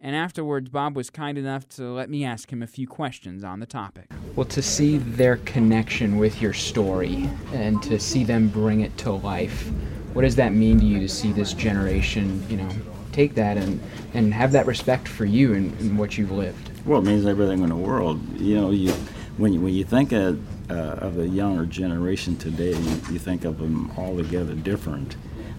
And 0.00 0.14
afterwards, 0.14 0.68
Bob 0.68 0.94
was 0.94 1.10
kind 1.10 1.36
enough 1.36 1.68
to 1.70 1.92
let 1.92 2.08
me 2.08 2.24
ask 2.24 2.52
him 2.52 2.62
a 2.62 2.68
few 2.68 2.86
questions 2.86 3.42
on 3.42 3.58
the 3.58 3.66
topic. 3.66 4.06
Well, 4.36 4.46
to 4.46 4.62
see 4.62 4.98
their 4.98 5.38
connection 5.38 6.18
with 6.18 6.40
your 6.40 6.52
story 6.52 7.28
and 7.52 7.82
to 7.82 7.98
see 7.98 8.22
them 8.22 8.48
bring 8.48 8.80
it 8.80 8.96
to 8.98 9.10
life, 9.10 9.68
what 10.12 10.22
does 10.22 10.36
that 10.36 10.52
mean 10.52 10.78
to 10.78 10.86
you 10.86 11.00
to 11.00 11.08
see 11.08 11.32
this 11.32 11.52
generation, 11.52 12.44
you 12.48 12.58
know, 12.58 12.68
take 13.10 13.34
that 13.34 13.56
and, 13.56 13.80
and 14.14 14.32
have 14.32 14.52
that 14.52 14.66
respect 14.66 15.08
for 15.08 15.24
you 15.24 15.54
and, 15.54 15.78
and 15.80 15.98
what 15.98 16.16
you've 16.16 16.30
lived? 16.30 16.70
Well, 16.86 17.00
it 17.00 17.04
means 17.04 17.26
everything 17.26 17.64
in 17.64 17.70
the 17.70 17.76
world. 17.76 18.20
You 18.38 18.54
know, 18.54 18.70
you 18.70 18.92
when 19.36 19.52
you, 19.52 19.60
when 19.60 19.74
you 19.74 19.84
think 19.84 20.12
of, 20.12 20.40
uh, 20.70 20.74
of 20.74 21.16
the 21.16 21.28
younger 21.28 21.66
generation 21.66 22.36
today, 22.36 22.72
you, 22.72 22.90
you 23.10 23.18
think 23.18 23.44
of 23.44 23.58
them 23.58 23.90
altogether 23.96 24.54
different 24.54 25.16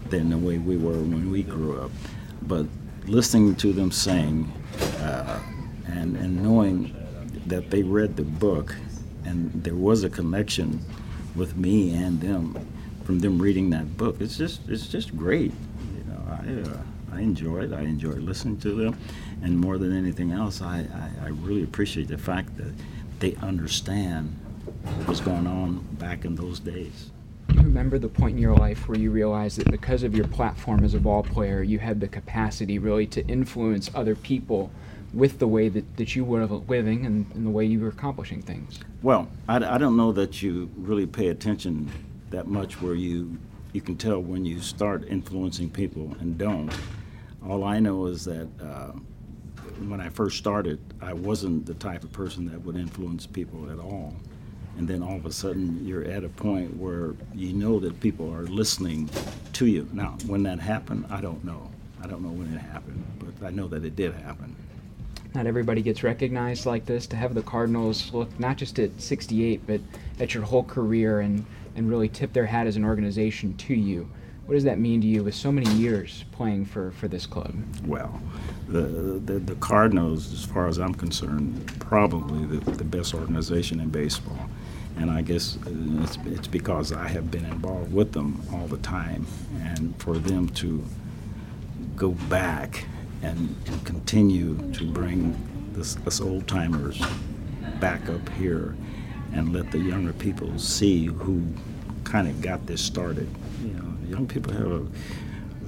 than 0.10 0.30
the 0.30 0.38
way 0.38 0.58
we 0.58 0.78
were 0.78 0.94
when 0.94 1.30
we 1.30 1.44
grew 1.44 1.82
up. 1.82 1.92
But 2.42 2.68
listening 3.10 3.56
to 3.56 3.74
them 3.74 3.92
sing 3.92 4.52
uh, 5.00 5.40
and 5.88 6.16
and 6.16 6.44
knowing 6.44 6.96
that 7.48 7.72
they 7.72 7.84
read 7.84 8.16
the 8.16 8.24
book, 8.24 8.76
and 9.26 9.52
there 9.64 9.76
was 9.76 10.04
a 10.04 10.10
connection 10.10 10.80
with 11.36 11.58
me 11.58 11.94
and 11.96 12.22
them 12.22 12.56
from 13.04 13.20
them 13.20 13.42
reading 13.42 13.72
that 13.72 13.98
book. 13.98 14.18
It's 14.20 14.38
just 14.38 14.68
it's 14.70 14.88
just 14.88 15.18
great. 15.18 15.52
You 15.98 16.04
know, 16.12 16.22
I 16.30 16.70
uh, 16.70 17.18
I 17.18 17.22
enjoy 17.22 17.64
it. 17.64 17.74
I 17.74 17.82
enjoy 17.82 18.14
listening 18.14 18.58
to 18.60 18.76
them, 18.76 18.98
and 19.42 19.58
more 19.58 19.78
than 19.78 19.96
anything 19.96 20.32
else, 20.32 20.62
I, 20.62 20.86
I, 20.94 21.26
I 21.26 21.28
really 21.30 21.64
appreciate 21.64 22.08
the 22.08 22.18
fact 22.18 22.56
that 22.58 22.74
they 23.20 23.36
understand 23.38 24.38
what 24.84 25.08
was 25.08 25.22
going 25.22 25.48
on 25.48 25.80
back 25.94 26.26
in 26.26 26.36
those 26.36 26.60
days. 26.60 27.10
Do 27.50 27.56
you 27.56 27.62
remember 27.62 28.00
the 28.00 28.08
point 28.08 28.36
in 28.36 28.42
your 28.42 28.56
life 28.56 28.88
where 28.88 28.98
you 28.98 29.12
realized 29.12 29.58
that 29.58 29.70
because 29.70 30.04
of 30.04 30.16
your 30.16 30.28
platform 30.28 30.84
as 30.84 30.94
a 30.94 31.00
ball 31.00 31.24
player, 31.24 31.62
you 31.62 31.80
had 31.80 32.00
the 32.00 32.08
capacity 32.08 32.80
really 32.80 33.08
to 33.08 33.26
influence 33.28 33.90
other 33.94 34.16
people 34.16 34.72
with 35.14 35.40
the 35.40 35.48
way 35.48 35.70
that, 35.70 35.98
that 35.98 36.16
you 36.16 36.24
were 36.24 36.46
living 36.46 37.06
and, 37.06 37.26
and 37.34 37.46
the 37.46 37.50
way 37.50 37.66
you 37.66 37.80
were 37.80 37.88
accomplishing 37.88 38.42
things? 38.42 38.80
Well, 39.02 39.28
I, 39.48 39.58
I 39.58 39.78
don't 39.78 39.98
know 39.98 40.12
that 40.14 40.42
you 40.42 40.70
really 40.78 41.08
pay 41.08 41.30
attention 41.30 41.90
that 42.30 42.48
much 42.48 42.82
where 42.82 42.96
you 42.96 43.38
you 43.74 43.82
can 43.82 43.96
tell 43.98 44.20
when 44.20 44.46
you 44.46 44.60
start 44.62 45.08
influencing 45.08 45.70
people 45.70 46.16
and 46.20 46.38
don't. 46.38 46.72
All 47.48 47.64
I 47.64 47.80
know 47.80 48.08
is 48.08 48.26
that 48.26 48.48
uh, 48.60 48.94
when 49.88 50.02
I 50.02 50.10
first 50.10 50.40
started, 50.40 50.80
I 51.02 51.14
wasn't 51.14 51.68
the 51.68 51.76
type 51.76 52.04
of 52.04 52.12
person 52.12 52.50
that 52.50 52.60
would 52.64 52.76
influence 52.76 53.28
people 53.28 53.70
at 53.70 53.78
all. 53.78 54.16
And 54.80 54.88
then 54.88 55.04
all 55.04 55.18
of 55.18 55.26
a 55.26 55.32
sudden, 55.34 55.86
you're 55.86 56.06
at 56.06 56.24
a 56.24 56.30
point 56.30 56.78
where 56.78 57.14
you 57.36 57.52
know 57.52 57.82
that 57.82 58.00
people 58.00 58.34
are 58.34 58.44
listening 58.44 59.10
to 59.52 59.66
you. 59.66 59.90
Now, 59.92 60.18
when 60.26 60.42
that 60.44 60.58
happened, 60.62 61.06
I 61.10 61.20
don't 61.20 61.44
know. 61.44 61.70
I 62.02 62.08
don't 62.08 62.24
know 62.24 62.30
when 62.30 62.54
it 62.56 62.60
happened, 62.60 63.04
but 63.20 63.46
I 63.46 63.50
know 63.50 63.68
that 63.68 63.84
it 63.84 63.98
did 63.98 64.14
happen. 64.14 64.56
Not 65.36 65.48
everybody 65.48 65.82
gets 65.82 66.02
recognized 66.02 66.66
like 66.66 66.86
this. 66.86 67.08
To 67.08 67.18
have 67.18 67.34
the 67.36 67.42
Cardinals 67.42 68.14
look 68.14 68.40
not 68.40 68.56
just 68.56 68.80
at 68.80 69.02
68, 69.02 69.68
but 69.68 69.82
at 70.18 70.34
your 70.34 70.44
whole 70.44 70.64
career 70.64 71.20
and, 71.20 71.46
and 71.76 71.90
really 71.90 72.08
tip 72.08 72.32
their 72.32 72.46
hat 72.46 72.66
as 72.66 72.78
an 72.78 72.86
organization 72.86 73.58
to 73.58 73.74
you 73.74 74.10
what 74.50 74.56
does 74.56 74.64
that 74.64 74.80
mean 74.80 75.00
to 75.00 75.06
you 75.06 75.24
with 75.24 75.36
so 75.36 75.52
many 75.52 75.70
years 75.76 76.26
playing 76.32 76.66
for, 76.66 76.90
for 76.90 77.08
this 77.08 77.28
club? 77.28 77.54
Well, 77.86 78.20
the, 78.68 78.82
the, 78.82 79.38
the 79.38 79.54
Cardinals, 79.58 80.34
as 80.34 80.44
far 80.44 80.68
as 80.68 80.80
I'm 80.80 80.96
concerned, 80.96 81.72
probably 81.80 82.58
the, 82.58 82.72
the 82.72 82.84
best 82.84 83.14
organization 83.14 83.80
in 83.80 83.90
baseball. 83.90 84.49
And 85.00 85.10
I 85.10 85.22
guess 85.22 85.58
uh, 85.66 85.72
it's, 86.04 86.18
it's 86.26 86.48
because 86.48 86.92
I 86.92 87.08
have 87.08 87.32
been 87.32 87.46
involved 87.46 87.94
with 87.94 88.12
them 88.12 88.42
all 88.54 88.68
the 88.68 88.78
time. 88.78 89.26
And 89.62 89.96
for 90.02 90.18
them 90.18 90.50
to 90.50 90.84
go 91.96 92.12
back 92.12 92.86
and, 93.22 93.56
and 93.66 93.86
continue 93.86 94.56
to 94.74 94.92
bring 94.92 95.36
this, 95.74 95.96
this 95.96 96.22
old 96.22 96.48
timers 96.48 97.02
back 97.80 98.10
up 98.10 98.28
here 98.30 98.76
and 99.34 99.54
let 99.54 99.72
the 99.72 99.80
younger 99.80 100.14
people 100.14 100.58
see 100.58 101.06
who 101.06 101.44
kind 102.04 102.28
of 102.28 102.42
got 102.42 102.66
this 102.66 102.82
started. 102.82 103.30
You 103.62 103.74
know, 103.74 103.98
young 104.08 104.28
people 104.28 104.54
have 104.54 104.72
a, 104.72 104.86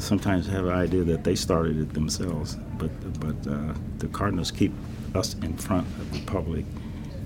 sometimes 0.02 0.48
have 0.48 0.66
an 0.66 0.72
idea 0.72 1.04
that 1.04 1.24
they 1.24 1.36
started 1.36 1.80
it 1.80 1.94
themselves, 1.94 2.58
but 2.78 2.92
but 3.20 3.52
uh, 3.52 3.74
the 4.00 4.08
Cardinals 4.08 4.52
keep 4.52 4.74
us 5.14 5.36
in 5.36 5.56
front 5.58 5.86
of 6.00 6.12
the 6.12 6.22
public, 6.22 6.66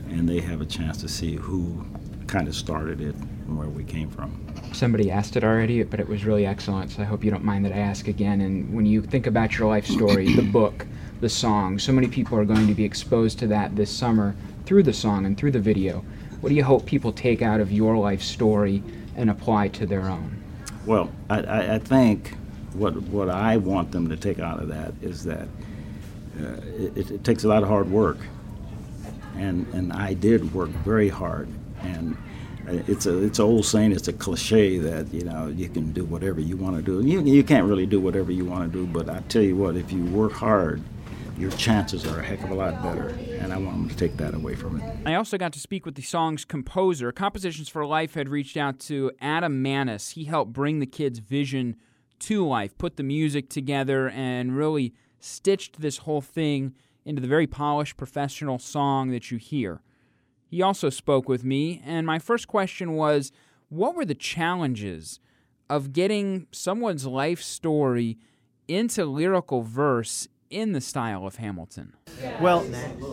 and 0.09 0.27
they 0.27 0.39
have 0.39 0.62
a 0.62 0.65
chance 0.65 0.97
to 0.97 1.07
see 1.07 1.35
who 1.35 1.85
kind 2.27 2.47
of 2.47 2.55
started 2.55 3.01
it 3.01 3.15
and 3.15 3.57
where 3.57 3.67
we 3.67 3.83
came 3.83 4.09
from. 4.09 4.41
Somebody 4.74 5.12
asked 5.12 5.35
it 5.38 5.43
already, 5.43 5.83
but 5.83 6.00
it 6.00 6.07
was 6.07 6.25
really 6.25 6.45
excellent. 6.45 6.91
So 6.91 7.01
I 7.01 7.05
hope 7.05 7.24
you 7.24 7.31
don't 7.31 7.43
mind 7.43 7.65
that 7.65 7.71
I 7.71 7.77
ask 7.77 8.07
again. 8.07 8.41
And 8.41 8.74
when 8.74 8.85
you 8.85 9.01
think 9.01 9.27
about 9.27 9.57
your 9.57 9.67
life 9.67 9.85
story, 9.85 10.33
the 10.33 10.41
book, 10.51 10.85
the 11.21 11.29
song, 11.29 11.79
so 11.79 11.91
many 11.91 12.07
people 12.07 12.38
are 12.38 12.45
going 12.45 12.67
to 12.67 12.74
be 12.74 12.83
exposed 12.83 13.39
to 13.39 13.47
that 13.47 13.75
this 13.75 13.95
summer 13.95 14.35
through 14.65 14.83
the 14.83 14.93
song 14.93 15.25
and 15.25 15.38
through 15.38 15.51
the 15.51 15.59
video. 15.59 16.03
What 16.41 16.50
do 16.50 16.55
you 16.55 16.63
hope 16.63 16.85
people 16.85 17.12
take 17.12 17.41
out 17.41 17.59
of 17.59 17.71
your 17.71 17.97
life 17.97 18.21
story 18.21 18.83
and 19.15 19.29
apply 19.29 19.69
to 19.69 19.85
their 19.85 20.01
own? 20.01 20.43
Well, 20.85 21.12
I, 21.29 21.41
I, 21.41 21.75
I 21.75 21.79
think 21.79 22.35
what 22.74 23.01
what 23.03 23.29
I 23.29 23.57
want 23.57 23.91
them 23.91 24.09
to 24.09 24.17
take 24.17 24.39
out 24.39 24.62
of 24.62 24.67
that 24.67 24.93
is 25.01 25.24
that 25.24 25.47
uh, 26.39 26.59
it, 26.77 27.12
it, 27.12 27.24
takes 27.24 27.45
a 27.45 27.47
lot 27.47 27.63
of 27.63 27.69
hard 27.69 27.89
work, 27.89 28.17
and 29.38 29.68
and 29.74 29.94
I 29.94 30.13
did 30.13 30.54
work 30.54 30.70
very 30.70 31.10
hard, 31.10 31.48
and 31.82 32.18
uh, 32.68 32.84
it's 32.88 33.06
a 33.06 33.24
it's 33.24 33.39
an 33.39 33.46
old 33.46 33.65
saying, 33.65 33.92
it's 33.92 34.08
a 34.08 34.13
cliche 34.13 34.77
that 34.80 35.13
you 35.13 35.24
know 35.24 35.48
you 35.48 35.70
can 35.70 35.92
do 35.92 36.06
whatever 36.06 36.39
you 36.39 36.58
want 36.58 36.75
to 36.77 36.82
do. 36.82 37.08
You 37.08 37.22
you 37.22 37.44
can't 37.44 37.65
really 37.65 37.86
do 37.86 38.00
whatever 38.00 38.32
you 38.32 38.46
want 38.46 38.72
to 38.72 38.77
do, 38.80 38.86
but 38.86 39.10
I 39.10 39.20
tell 39.30 39.44
you 39.44 39.56
what, 39.56 39.75
if 39.75 39.92
you 39.92 40.06
work 40.06 40.34
hard 40.34 40.82
your 41.38 41.51
chances 41.51 42.06
are 42.06 42.20
a 42.20 42.24
heck 42.24 42.44
of 42.44 42.51
a 42.51 42.56
lot 42.56 42.82
better. 42.82 43.10
And 43.39 43.51
I 43.51 43.58
want 43.58 43.77
them 43.77 43.89
to 43.89 43.96
take 43.96 44.18
that 44.18 44.34
away 44.34 44.56
from 44.56 44.80
it. 44.80 44.98
I 45.06 45.15
also 45.15 45.38
got 45.38 45.54
to 45.54 45.60
speak 45.60 45.86
with 45.86 45.96
the 45.96 46.01
song's 46.01 46.46
composer. 46.46 47.12
Compositions 47.12 47.68
for 47.68 47.86
Life 47.86 48.13
had 48.13 48.30
reached 48.30 48.58
out 48.58 48.80
to 48.82 49.12
Adam 49.20 49.63
Maness. 49.63 50.13
He 50.13 50.25
helped 50.25 50.54
bring 50.54 50.80
the 50.80 50.86
kid's 50.86 51.20
vision 51.20 51.75
to 52.20 52.46
life, 52.46 52.77
put 52.77 52.96
the 52.96 53.04
music 53.04 53.50
together, 53.50 54.10
and 54.10 54.56
really 54.56 54.94
stitched 55.20 55.82
this 55.82 56.00
whole 56.00 56.22
thing 56.22 56.74
into 57.05 57.21
the 57.21 57.27
very 57.27 57.47
polished 57.47 57.97
professional 57.97 58.59
song 58.59 59.12
that 59.12 59.31
you 59.31 59.38
hear. 59.38 59.81
He 60.47 60.62
also 60.62 60.89
spoke 60.89 61.29
with 61.29 61.43
me, 61.43 61.81
and 61.85 62.05
my 62.05 62.19
first 62.19 62.47
question 62.47 62.93
was 62.93 63.31
what 63.69 63.95
were 63.95 64.05
the 64.05 64.15
challenges 64.15 65.19
of 65.69 65.93
getting 65.93 66.47
someone's 66.51 67.05
life 67.05 67.41
story 67.41 68.17
into 68.67 69.05
lyrical 69.05 69.62
verse 69.62 70.27
in 70.49 70.73
the 70.73 70.81
style 70.81 71.25
of 71.25 71.37
Hamilton? 71.37 71.93
Well, 72.39 72.65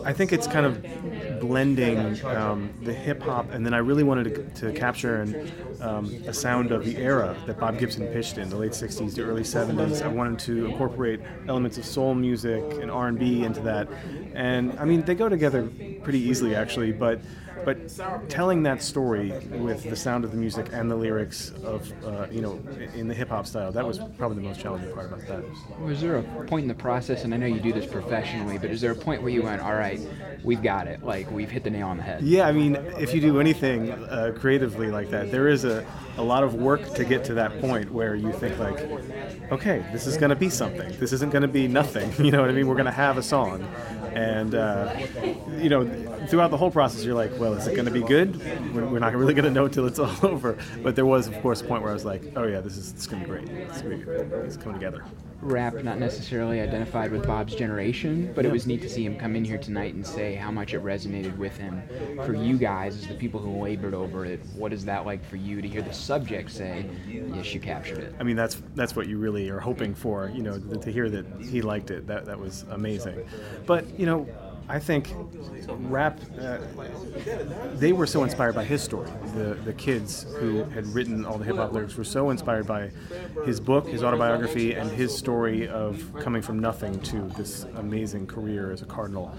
I 0.05 0.13
think 0.13 0.31
it's 0.31 0.47
kind 0.47 0.65
of 0.65 1.39
blending 1.39 2.23
um, 2.25 2.71
the 2.83 2.93
hip 2.93 3.21
hop, 3.23 3.51
and 3.51 3.65
then 3.65 3.73
I 3.73 3.79
really 3.79 4.03
wanted 4.03 4.55
to, 4.55 4.71
to 4.71 4.79
capture 4.79 5.21
an, 5.21 5.51
um, 5.81 6.05
a 6.27 6.33
sound 6.33 6.71
of 6.71 6.85
the 6.85 6.97
era 6.97 7.35
that 7.47 7.59
Bob 7.59 7.79
Gibson 7.79 8.07
pitched 8.07 8.37
in 8.37 8.49
the 8.49 8.55
late 8.55 8.71
'60s 8.71 9.15
to 9.15 9.23
early 9.23 9.43
'70s. 9.43 10.03
I 10.03 10.07
wanted 10.07 10.39
to 10.39 10.65
incorporate 10.67 11.21
elements 11.47 11.77
of 11.77 11.85
soul 11.85 12.13
music 12.15 12.63
and 12.81 12.89
R&B 12.91 13.43
into 13.43 13.61
that, 13.61 13.87
and 14.33 14.77
I 14.79 14.85
mean 14.85 15.01
they 15.01 15.15
go 15.15 15.27
together 15.27 15.69
pretty 16.03 16.19
easily 16.19 16.55
actually, 16.55 16.91
but 16.91 17.19
but 17.65 18.29
telling 18.29 18.63
that 18.63 18.81
story 18.81 19.31
with 19.51 19.83
the 19.83 19.95
sound 19.95 20.23
of 20.23 20.31
the 20.31 20.37
music 20.37 20.69
and 20.71 20.89
the 20.89 20.95
lyrics 20.95 21.51
of 21.63 21.91
uh, 22.05 22.27
you 22.31 22.41
know 22.41 22.59
in 22.95 23.07
the 23.07 23.13
hip 23.13 23.29
hop 23.29 23.45
style 23.45 23.71
that 23.71 23.85
was 23.85 23.99
probably 24.17 24.37
the 24.37 24.47
most 24.47 24.59
challenging 24.59 24.93
part 24.93 25.07
about 25.07 25.27
that. 25.27 25.43
Was 25.81 26.01
there 26.01 26.17
a 26.17 26.23
point 26.45 26.63
in 26.63 26.67
the 26.67 26.73
process, 26.73 27.23
and 27.23 27.33
I 27.33 27.37
know 27.37 27.45
you 27.45 27.59
do 27.59 27.73
this 27.73 27.85
professionally, 27.85 28.57
but 28.57 28.69
is 28.69 28.81
there 28.81 28.91
a 28.91 28.95
point 28.95 29.21
where 29.21 29.31
you 29.31 29.43
went, 29.43 29.61
all 29.61 29.73
right, 29.73 29.99
we've 30.43 30.61
got 30.61 30.87
it, 30.87 31.03
like 31.03 31.29
we've 31.31 31.49
hit 31.49 31.63
the 31.63 31.69
nail 31.69 31.87
on 31.87 31.97
the 31.97 32.03
head? 32.03 32.21
Yeah, 32.21 32.47
I 32.47 32.51
mean, 32.51 32.75
if 32.97 33.13
you 33.13 33.21
do 33.21 33.39
anything 33.39 33.91
uh, 33.91 34.33
creatively 34.37 34.91
like 34.91 35.09
that, 35.11 35.31
there 35.31 35.47
is 35.47 35.65
a, 35.65 35.85
a 36.17 36.23
lot 36.23 36.43
of 36.43 36.55
work 36.55 36.93
to 36.95 37.05
get 37.05 37.23
to 37.25 37.33
that 37.35 37.59
point 37.59 37.91
where 37.91 38.15
you 38.15 38.31
think 38.33 38.57
like, 38.59 38.79
okay, 39.51 39.85
this 39.91 40.07
is 40.07 40.17
going 40.17 40.29
to 40.29 40.35
be 40.35 40.49
something. 40.49 40.91
This 40.99 41.13
isn't 41.13 41.31
going 41.31 41.41
to 41.41 41.47
be 41.47 41.67
nothing. 41.67 42.11
You 42.23 42.31
know 42.31 42.39
what 42.39 42.49
I 42.49 42.53
mean? 42.53 42.67
We're 42.67 42.75
going 42.75 42.85
to 42.85 42.91
have 42.91 43.17
a 43.17 43.23
song, 43.23 43.67
and 44.15 44.55
uh, 44.55 44.95
you 45.57 45.69
know, 45.69 45.85
throughout 46.27 46.51
the 46.51 46.57
whole 46.57 46.71
process, 46.71 47.03
you're 47.03 47.15
like, 47.15 47.31
well, 47.39 47.53
is 47.53 47.67
it 47.67 47.75
going 47.75 47.85
to 47.85 47.91
be 47.91 48.01
good? 48.01 48.35
We're, 48.73 48.99
not 48.99 49.13
really 49.15 49.33
going 49.33 49.45
to 49.45 49.51
know 49.51 49.65
until 49.65 49.87
it's 49.87 49.99
all 49.99 50.15
over. 50.23 50.57
But 50.81 50.95
there 50.95 51.05
was, 51.05 51.27
of 51.27 51.39
course, 51.41 51.61
a 51.61 51.65
point 51.65 51.81
where 51.81 51.91
I 51.91 51.93
was 51.93 52.05
like, 52.05 52.33
oh 52.35 52.45
yeah, 52.45 52.61
this 52.61 52.77
is 52.77 52.91
it's 52.91 53.07
going 53.07 53.23
to 53.23 53.27
be 53.27 53.45
great. 53.45 53.49
It's 53.49 53.81
to 53.81 53.89
be. 53.89 53.95
It's 54.45 54.57
coming 54.57 54.79
together. 54.79 55.03
Rap 55.43 55.75
not 55.83 55.99
necessarily 55.99 56.61
identified 56.61 57.11
with 57.11 57.27
Bob's 57.27 57.55
generation, 57.55 58.31
but 58.35 58.45
it 58.45 58.51
was 58.51 58.65
neat 58.65 58.81
to 58.81 58.89
see 58.89 59.05
him 59.05 59.17
come 59.17 59.35
in 59.35 59.43
here 59.43 59.57
tonight 59.57 59.93
and 59.93 60.05
say 60.05 60.35
how 60.35 60.51
much 60.51 60.73
it 60.73 60.83
resonated 60.83 61.37
with 61.37 61.57
him. 61.57 61.81
For 62.25 62.33
you 62.33 62.57
guys, 62.57 62.95
as 62.95 63.07
the 63.07 63.13
people 63.13 63.39
who 63.39 63.61
labored 63.61 63.93
over 63.93 64.25
it, 64.25 64.39
what 64.55 64.73
is 64.73 64.85
that 64.85 65.05
like 65.05 65.23
for 65.25 65.35
you 65.35 65.61
to 65.61 65.67
hear 65.67 65.81
the 65.81 65.93
subject 65.93 66.51
say, 66.51 66.85
"Yes, 67.07 67.53
you 67.53 67.59
captured 67.59 67.99
it"? 67.99 68.15
I 68.19 68.23
mean, 68.23 68.35
that's 68.35 68.61
that's 68.75 68.95
what 68.95 69.07
you 69.07 69.17
really 69.17 69.49
are 69.49 69.59
hoping 69.59 69.93
for. 69.93 70.31
You 70.33 70.43
know, 70.43 70.59
to 70.59 70.91
hear 70.91 71.09
that 71.09 71.25
he 71.41 71.61
liked 71.61 71.91
it. 71.91 72.07
That 72.07 72.25
that 72.25 72.39
was 72.39 72.65
amazing. 72.69 73.25
But 73.65 73.99
you 73.99 74.05
know, 74.05 74.27
I 74.69 74.79
think 74.79 75.13
rap, 75.67 76.19
uh, 76.39 76.57
they 77.73 77.91
were 77.91 78.07
so 78.07 78.23
inspired 78.23 78.55
by 78.55 78.63
his 78.63 78.81
story. 78.81 79.09
The, 79.35 79.57
the 79.65 79.73
kids 79.73 80.25
who 80.39 80.63
had 80.65 80.87
written 80.87 81.25
all 81.25 81.37
the 81.37 81.45
hip 81.45 81.57
hop 81.57 81.73
lyrics 81.73 81.95
were 81.95 82.03
so 82.03 82.29
inspired 82.29 82.65
by 82.65 82.91
his 83.45 83.59
book, 83.59 83.87
his 83.87 84.03
autobiography, 84.03 84.73
and 84.73 84.89
his 84.89 85.15
story 85.15 85.67
of 85.67 86.03
coming 86.19 86.41
from 86.41 86.59
nothing 86.59 86.99
to 87.01 87.21
this 87.37 87.65
amazing 87.75 88.27
career 88.27 88.71
as 88.71 88.81
a 88.81 88.85
Cardinal 88.85 89.35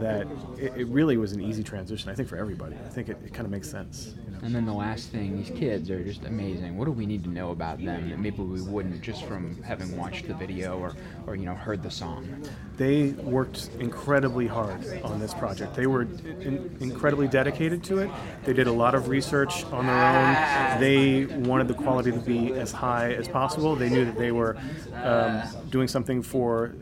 that 0.00 0.26
it, 0.58 0.72
it 0.76 0.86
really 0.88 1.16
was 1.16 1.32
an 1.32 1.40
easy 1.40 1.62
transition, 1.62 2.10
I 2.10 2.14
think, 2.14 2.28
for 2.28 2.36
everybody. 2.36 2.76
I 2.76 2.88
think 2.88 3.08
it, 3.08 3.18
it 3.24 3.32
kind 3.32 3.46
of 3.46 3.50
makes 3.50 3.70
sense. 3.70 4.14
And 4.42 4.54
then 4.54 4.64
the 4.64 4.72
last 4.72 5.08
thing, 5.08 5.36
these 5.36 5.50
kids 5.50 5.90
are 5.90 6.02
just 6.02 6.24
amazing. 6.24 6.76
What 6.76 6.84
do 6.84 6.92
we 6.92 7.06
need 7.06 7.24
to 7.24 7.30
know 7.30 7.50
about 7.50 7.78
them 7.78 8.10
that 8.10 8.18
maybe 8.18 8.42
we 8.42 8.60
wouldn't 8.60 9.02
just 9.02 9.24
from 9.24 9.62
having 9.62 9.96
watched 9.96 10.28
the 10.28 10.34
video 10.34 10.78
or, 10.78 10.94
or 11.26 11.36
you 11.36 11.46
know, 11.46 11.54
heard 11.54 11.82
the 11.82 11.90
song? 11.90 12.44
They 12.76 13.10
worked 13.10 13.70
incredibly 13.80 14.46
hard 14.46 14.84
on 15.02 15.18
this 15.18 15.34
project. 15.34 15.74
They 15.74 15.86
were 15.86 16.02
in, 16.02 16.76
incredibly 16.80 17.28
dedicated 17.28 17.82
to 17.84 17.98
it. 17.98 18.10
They 18.44 18.52
did 18.52 18.66
a 18.66 18.72
lot 18.72 18.94
of 18.94 19.08
research 19.08 19.64
on 19.66 19.86
their 19.86 20.04
own. 20.04 20.80
They 20.80 21.26
wanted 21.26 21.68
the 21.68 21.74
quality 21.74 22.12
to 22.12 22.18
be 22.18 22.52
as 22.52 22.72
high 22.72 23.14
as 23.14 23.28
possible. 23.28 23.76
They 23.76 23.88
knew 23.88 24.04
that 24.04 24.18
they 24.18 24.32
were 24.32 24.56
um, 25.02 25.42
doing 25.70 25.88
something 25.88 26.22
for, 26.22 26.74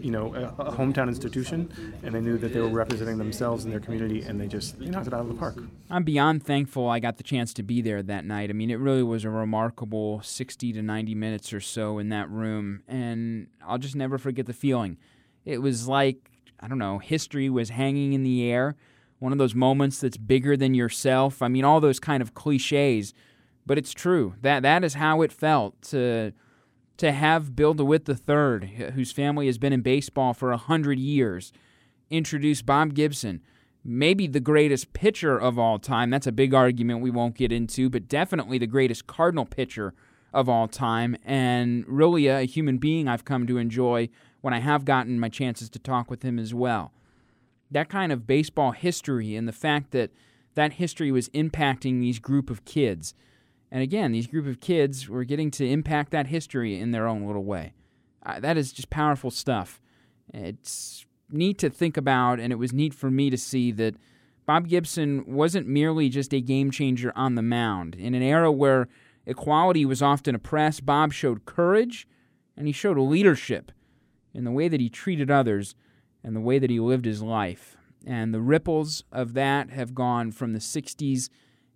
you 0.00 0.10
know, 0.10 0.34
a, 0.34 0.72
hometown 0.72 1.08
institution, 1.08 1.72
and 2.02 2.14
they 2.14 2.20
knew 2.20 2.38
that 2.38 2.52
they 2.52 2.60
were 2.60 2.68
representing 2.68 3.18
themselves 3.18 3.64
and 3.64 3.72
their 3.72 3.80
community, 3.80 4.22
and 4.22 4.40
they 4.40 4.46
just 4.46 4.78
they 4.78 4.86
knocked 4.86 5.06
it 5.06 5.14
out 5.14 5.20
of 5.20 5.28
the 5.28 5.34
park. 5.34 5.56
I'm 5.90 6.04
beyond 6.04 6.44
thankful 6.44 6.88
I 6.88 7.00
got 7.00 7.16
the 7.16 7.22
chance 7.22 7.52
to 7.54 7.62
be 7.62 7.80
there 7.80 8.02
that 8.02 8.24
night. 8.24 8.50
I 8.50 8.52
mean, 8.52 8.70
it 8.70 8.78
really 8.78 9.02
was 9.02 9.24
a 9.24 9.30
remarkable 9.30 10.20
60 10.22 10.72
to 10.72 10.82
90 10.82 11.14
minutes 11.14 11.52
or 11.52 11.60
so 11.60 11.98
in 11.98 12.08
that 12.10 12.30
room, 12.30 12.82
and 12.86 13.48
I'll 13.66 13.78
just 13.78 13.96
never 13.96 14.18
forget 14.18 14.46
the 14.46 14.52
feeling. 14.52 14.98
It 15.44 15.58
was 15.58 15.88
like, 15.88 16.30
I 16.60 16.68
don't 16.68 16.78
know, 16.78 16.98
history 16.98 17.48
was 17.50 17.70
hanging 17.70 18.12
in 18.12 18.22
the 18.22 18.50
air, 18.50 18.76
one 19.18 19.32
of 19.32 19.38
those 19.38 19.54
moments 19.54 20.00
that's 20.00 20.16
bigger 20.16 20.56
than 20.56 20.74
yourself. 20.74 21.40
I 21.42 21.48
mean, 21.48 21.64
all 21.64 21.80
those 21.80 21.98
kind 21.98 22.22
of 22.22 22.34
cliches, 22.34 23.14
but 23.64 23.78
it's 23.78 23.92
true. 23.92 24.34
That 24.42 24.62
that 24.62 24.84
is 24.84 24.94
how 24.94 25.22
it 25.22 25.32
felt 25.32 25.80
to 25.82 26.32
to 26.98 27.12
have 27.12 27.54
Bill 27.54 27.74
DeWitt 27.74 28.08
III, 28.08 28.92
whose 28.94 29.12
family 29.12 29.46
has 29.46 29.58
been 29.58 29.72
in 29.72 29.82
baseball 29.82 30.34
for 30.34 30.52
a 30.52 30.56
hundred 30.56 30.98
years, 30.98 31.52
introduce 32.10 32.62
Bob 32.62 32.94
Gibson 32.94 33.42
maybe 33.86 34.26
the 34.26 34.40
greatest 34.40 34.92
pitcher 34.92 35.38
of 35.38 35.58
all 35.58 35.78
time. 35.78 36.10
That's 36.10 36.26
a 36.26 36.32
big 36.32 36.52
argument 36.52 37.00
we 37.00 37.10
won't 37.10 37.36
get 37.36 37.52
into, 37.52 37.88
but 37.88 38.08
definitely 38.08 38.58
the 38.58 38.66
greatest 38.66 39.06
Cardinal 39.06 39.46
pitcher 39.46 39.94
of 40.34 40.48
all 40.48 40.68
time, 40.68 41.16
and 41.24 41.84
really 41.86 42.26
a 42.26 42.42
human 42.42 42.78
being 42.78 43.08
I've 43.08 43.24
come 43.24 43.46
to 43.46 43.58
enjoy 43.58 44.08
when 44.40 44.52
I 44.52 44.58
have 44.58 44.84
gotten 44.84 45.20
my 45.20 45.28
chances 45.28 45.70
to 45.70 45.78
talk 45.78 46.10
with 46.10 46.22
him 46.22 46.38
as 46.38 46.52
well. 46.52 46.92
That 47.70 47.88
kind 47.88 48.12
of 48.12 48.26
baseball 48.26 48.72
history 48.72 49.36
and 49.36 49.48
the 49.48 49.52
fact 49.52 49.92
that 49.92 50.10
that 50.54 50.74
history 50.74 51.12
was 51.12 51.28
impacting 51.30 52.00
these 52.00 52.18
group 52.18 52.50
of 52.50 52.64
kids. 52.64 53.14
And 53.70 53.82
again, 53.82 54.12
these 54.12 54.26
group 54.26 54.46
of 54.46 54.60
kids 54.60 55.08
were 55.08 55.24
getting 55.24 55.50
to 55.52 55.68
impact 55.68 56.12
that 56.12 56.28
history 56.28 56.78
in 56.78 56.92
their 56.92 57.06
own 57.06 57.26
little 57.26 57.44
way. 57.44 57.72
Uh, 58.24 58.40
that 58.40 58.56
is 58.56 58.72
just 58.72 58.90
powerful 58.90 59.30
stuff. 59.30 59.80
It's 60.32 61.04
neat 61.30 61.58
to 61.58 61.70
think 61.70 61.96
about, 61.96 62.40
and 62.40 62.52
it 62.52 62.56
was 62.56 62.72
neat 62.72 62.94
for 62.94 63.10
me 63.10 63.30
to 63.30 63.36
see 63.38 63.72
that 63.72 63.96
Bob 64.46 64.68
Gibson 64.68 65.24
wasn't 65.26 65.66
merely 65.66 66.08
just 66.08 66.32
a 66.32 66.40
game 66.40 66.70
changer 66.70 67.12
on 67.16 67.34
the 67.34 67.42
mound. 67.42 67.96
In 67.96 68.14
an 68.14 68.22
era 68.22 68.50
where 68.52 68.88
equality 69.26 69.84
was 69.84 70.02
often 70.02 70.34
oppressed, 70.34 70.86
Bob 70.86 71.12
showed 71.12 71.44
courage 71.44 72.06
and 72.56 72.66
he 72.66 72.72
showed 72.72 72.96
leadership 72.96 73.72
in 74.32 74.44
the 74.44 74.52
way 74.52 74.68
that 74.68 74.80
he 74.80 74.88
treated 74.88 75.30
others 75.30 75.74
and 76.22 76.34
the 76.36 76.40
way 76.40 76.58
that 76.58 76.70
he 76.70 76.78
lived 76.78 77.04
his 77.04 77.22
life. 77.22 77.76
And 78.06 78.32
the 78.32 78.40
ripples 78.40 79.02
of 79.10 79.34
that 79.34 79.70
have 79.70 79.94
gone 79.94 80.30
from 80.30 80.52
the 80.52 80.60
60s 80.60 81.28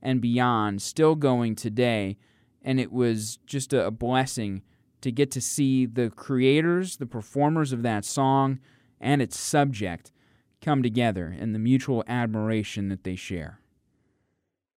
and 0.02 0.20
beyond, 0.20 0.82
still 0.82 1.14
going 1.14 1.54
today. 1.54 2.16
And 2.62 2.78
it 2.78 2.92
was 2.92 3.38
just 3.46 3.72
a 3.72 3.90
blessing 3.90 4.62
to 5.00 5.10
get 5.10 5.30
to 5.32 5.40
see 5.40 5.86
the 5.86 6.10
creators, 6.10 6.98
the 6.98 7.06
performers 7.06 7.72
of 7.72 7.82
that 7.82 8.04
song, 8.04 8.58
and 9.00 9.22
its 9.22 9.38
subject 9.38 10.12
come 10.60 10.82
together 10.82 11.34
in 11.38 11.52
the 11.52 11.58
mutual 11.58 12.04
admiration 12.06 12.88
that 12.88 13.04
they 13.04 13.16
share. 13.16 13.60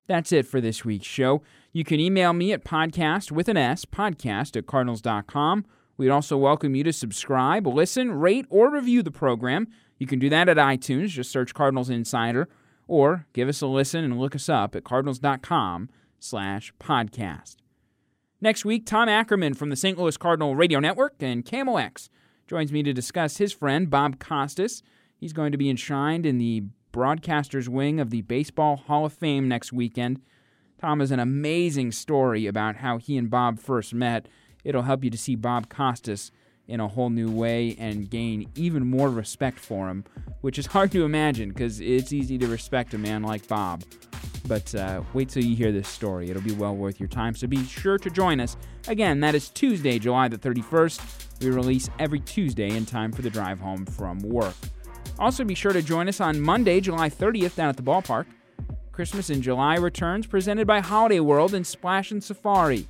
That's 0.06 0.32
it 0.32 0.46
for 0.46 0.60
this 0.60 0.84
week's 0.84 1.06
show. 1.06 1.42
You 1.72 1.84
can 1.84 2.00
email 2.00 2.32
me 2.32 2.52
at 2.52 2.64
podcast 2.64 3.32
with 3.32 3.48
an 3.48 3.56
S, 3.56 3.84
podcast 3.84 4.56
at 4.56 4.66
cardinals.com. 4.66 5.64
We'd 5.96 6.10
also 6.10 6.36
welcome 6.36 6.74
you 6.74 6.84
to 6.84 6.92
subscribe, 6.92 7.66
listen, 7.66 8.12
rate, 8.12 8.46
or 8.48 8.70
review 8.70 9.02
the 9.02 9.10
program. 9.10 9.68
You 9.98 10.06
can 10.06 10.18
do 10.18 10.28
that 10.30 10.48
at 10.48 10.56
iTunes, 10.56 11.08
just 11.08 11.30
search 11.30 11.54
Cardinals 11.54 11.90
Insider, 11.90 12.48
or 12.86 13.26
give 13.32 13.48
us 13.48 13.60
a 13.60 13.66
listen 13.66 14.04
and 14.04 14.18
look 14.18 14.34
us 14.34 14.48
up 14.48 14.74
at 14.74 14.84
cardinals.com 14.84 15.88
slash 16.18 16.72
podcast. 16.80 17.56
Next 18.40 18.64
week, 18.64 18.86
Tom 18.86 19.08
Ackerman 19.08 19.54
from 19.54 19.70
the 19.70 19.76
St. 19.76 19.98
Louis 19.98 20.16
Cardinal 20.16 20.56
Radio 20.56 20.80
Network 20.80 21.14
and 21.20 21.44
KMOX 21.44 22.08
joins 22.46 22.72
me 22.72 22.82
to 22.82 22.92
discuss 22.92 23.36
his 23.36 23.52
friend 23.52 23.88
Bob 23.88 24.18
Costas. 24.18 24.82
He's 25.16 25.32
going 25.32 25.52
to 25.52 25.58
be 25.58 25.70
enshrined 25.70 26.26
in 26.26 26.38
the 26.38 26.64
broadcaster's 26.90 27.68
wing 27.68 28.00
of 28.00 28.10
the 28.10 28.22
Baseball 28.22 28.76
Hall 28.76 29.06
of 29.06 29.12
Fame 29.12 29.48
next 29.48 29.72
weekend. 29.72 30.20
Tom 30.80 31.00
has 31.00 31.12
an 31.12 31.20
amazing 31.20 31.92
story 31.92 32.46
about 32.46 32.76
how 32.76 32.98
he 32.98 33.16
and 33.16 33.30
Bob 33.30 33.60
first 33.60 33.94
met. 33.94 34.26
It'll 34.64 34.82
help 34.82 35.04
you 35.04 35.10
to 35.10 35.18
see 35.18 35.36
Bob 35.36 35.68
Costas 35.68 36.32
in 36.68 36.80
a 36.80 36.88
whole 36.88 37.10
new 37.10 37.30
way 37.30 37.76
and 37.78 38.08
gain 38.08 38.48
even 38.54 38.86
more 38.86 39.10
respect 39.10 39.58
for 39.58 39.88
him, 39.88 40.04
which 40.40 40.58
is 40.58 40.66
hard 40.74 40.90
to 40.92 41.04
imagine 41.04 41.50
because 41.50 41.80
it's 41.80 42.12
easy 42.12 42.38
to 42.38 42.46
respect 42.46 42.94
a 42.94 42.98
man 42.98 43.22
like 43.22 43.46
Bob. 43.48 43.84
But 44.46 44.74
uh, 44.74 45.02
wait 45.12 45.28
till 45.28 45.44
you 45.44 45.54
hear 45.54 45.72
this 45.72 45.88
story. 45.88 46.30
It'll 46.30 46.42
be 46.42 46.54
well 46.54 46.74
worth 46.74 46.98
your 46.98 47.08
time. 47.08 47.34
So 47.34 47.46
be 47.46 47.64
sure 47.64 47.98
to 47.98 48.10
join 48.10 48.40
us. 48.40 48.56
Again, 48.88 49.20
that 49.20 49.34
is 49.34 49.48
Tuesday, 49.50 49.98
July 49.98 50.28
the 50.28 50.38
31st. 50.38 51.42
We 51.42 51.50
release 51.50 51.88
every 51.98 52.20
Tuesday 52.20 52.76
in 52.76 52.84
time 52.84 53.12
for 53.12 53.22
the 53.22 53.30
drive 53.30 53.60
home 53.60 53.86
from 53.86 54.18
work. 54.20 54.54
Also, 55.18 55.44
be 55.44 55.54
sure 55.54 55.72
to 55.72 55.82
join 55.82 56.08
us 56.08 56.20
on 56.20 56.40
Monday, 56.40 56.80
July 56.80 57.08
30th, 57.08 57.54
down 57.54 57.68
at 57.68 57.76
the 57.76 57.82
ballpark. 57.82 58.26
Christmas 58.92 59.30
in 59.30 59.40
July 59.40 59.76
returns 59.76 60.26
presented 60.26 60.66
by 60.66 60.80
Holiday 60.80 61.20
World 61.20 61.54
and 61.54 61.64
Splashin' 61.64 62.22
Safari. 62.22 62.86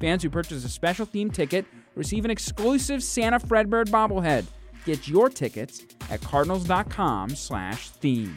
Fans 0.00 0.22
who 0.22 0.30
purchase 0.30 0.64
a 0.64 0.68
special 0.68 1.06
themed 1.06 1.34
ticket 1.34 1.66
receive 1.94 2.24
an 2.24 2.30
exclusive 2.30 3.02
Santa 3.02 3.38
Fredbird 3.38 3.88
bobblehead. 3.88 4.46
Get 4.84 5.08
your 5.08 5.28
tickets 5.28 5.84
at 6.10 6.20
cardinals.com/theme. 6.22 8.34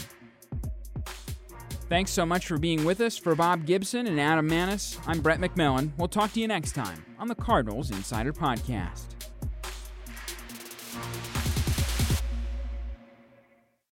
Thanks 1.87 2.11
so 2.11 2.25
much 2.25 2.47
for 2.47 2.57
being 2.57 2.83
with 2.83 2.99
us. 3.01 3.17
For 3.17 3.35
Bob 3.35 3.65
Gibson 3.65 4.07
and 4.07 4.19
Adam 4.19 4.49
Maness, 4.49 4.99
I'm 5.05 5.21
Brett 5.21 5.39
McMillan. 5.39 5.91
We'll 5.97 6.07
talk 6.07 6.33
to 6.33 6.39
you 6.39 6.47
next 6.47 6.73
time 6.73 7.05
on 7.19 7.27
the 7.27 7.35
Cardinals 7.35 7.91
Insider 7.91 8.33
Podcast. 8.33 9.14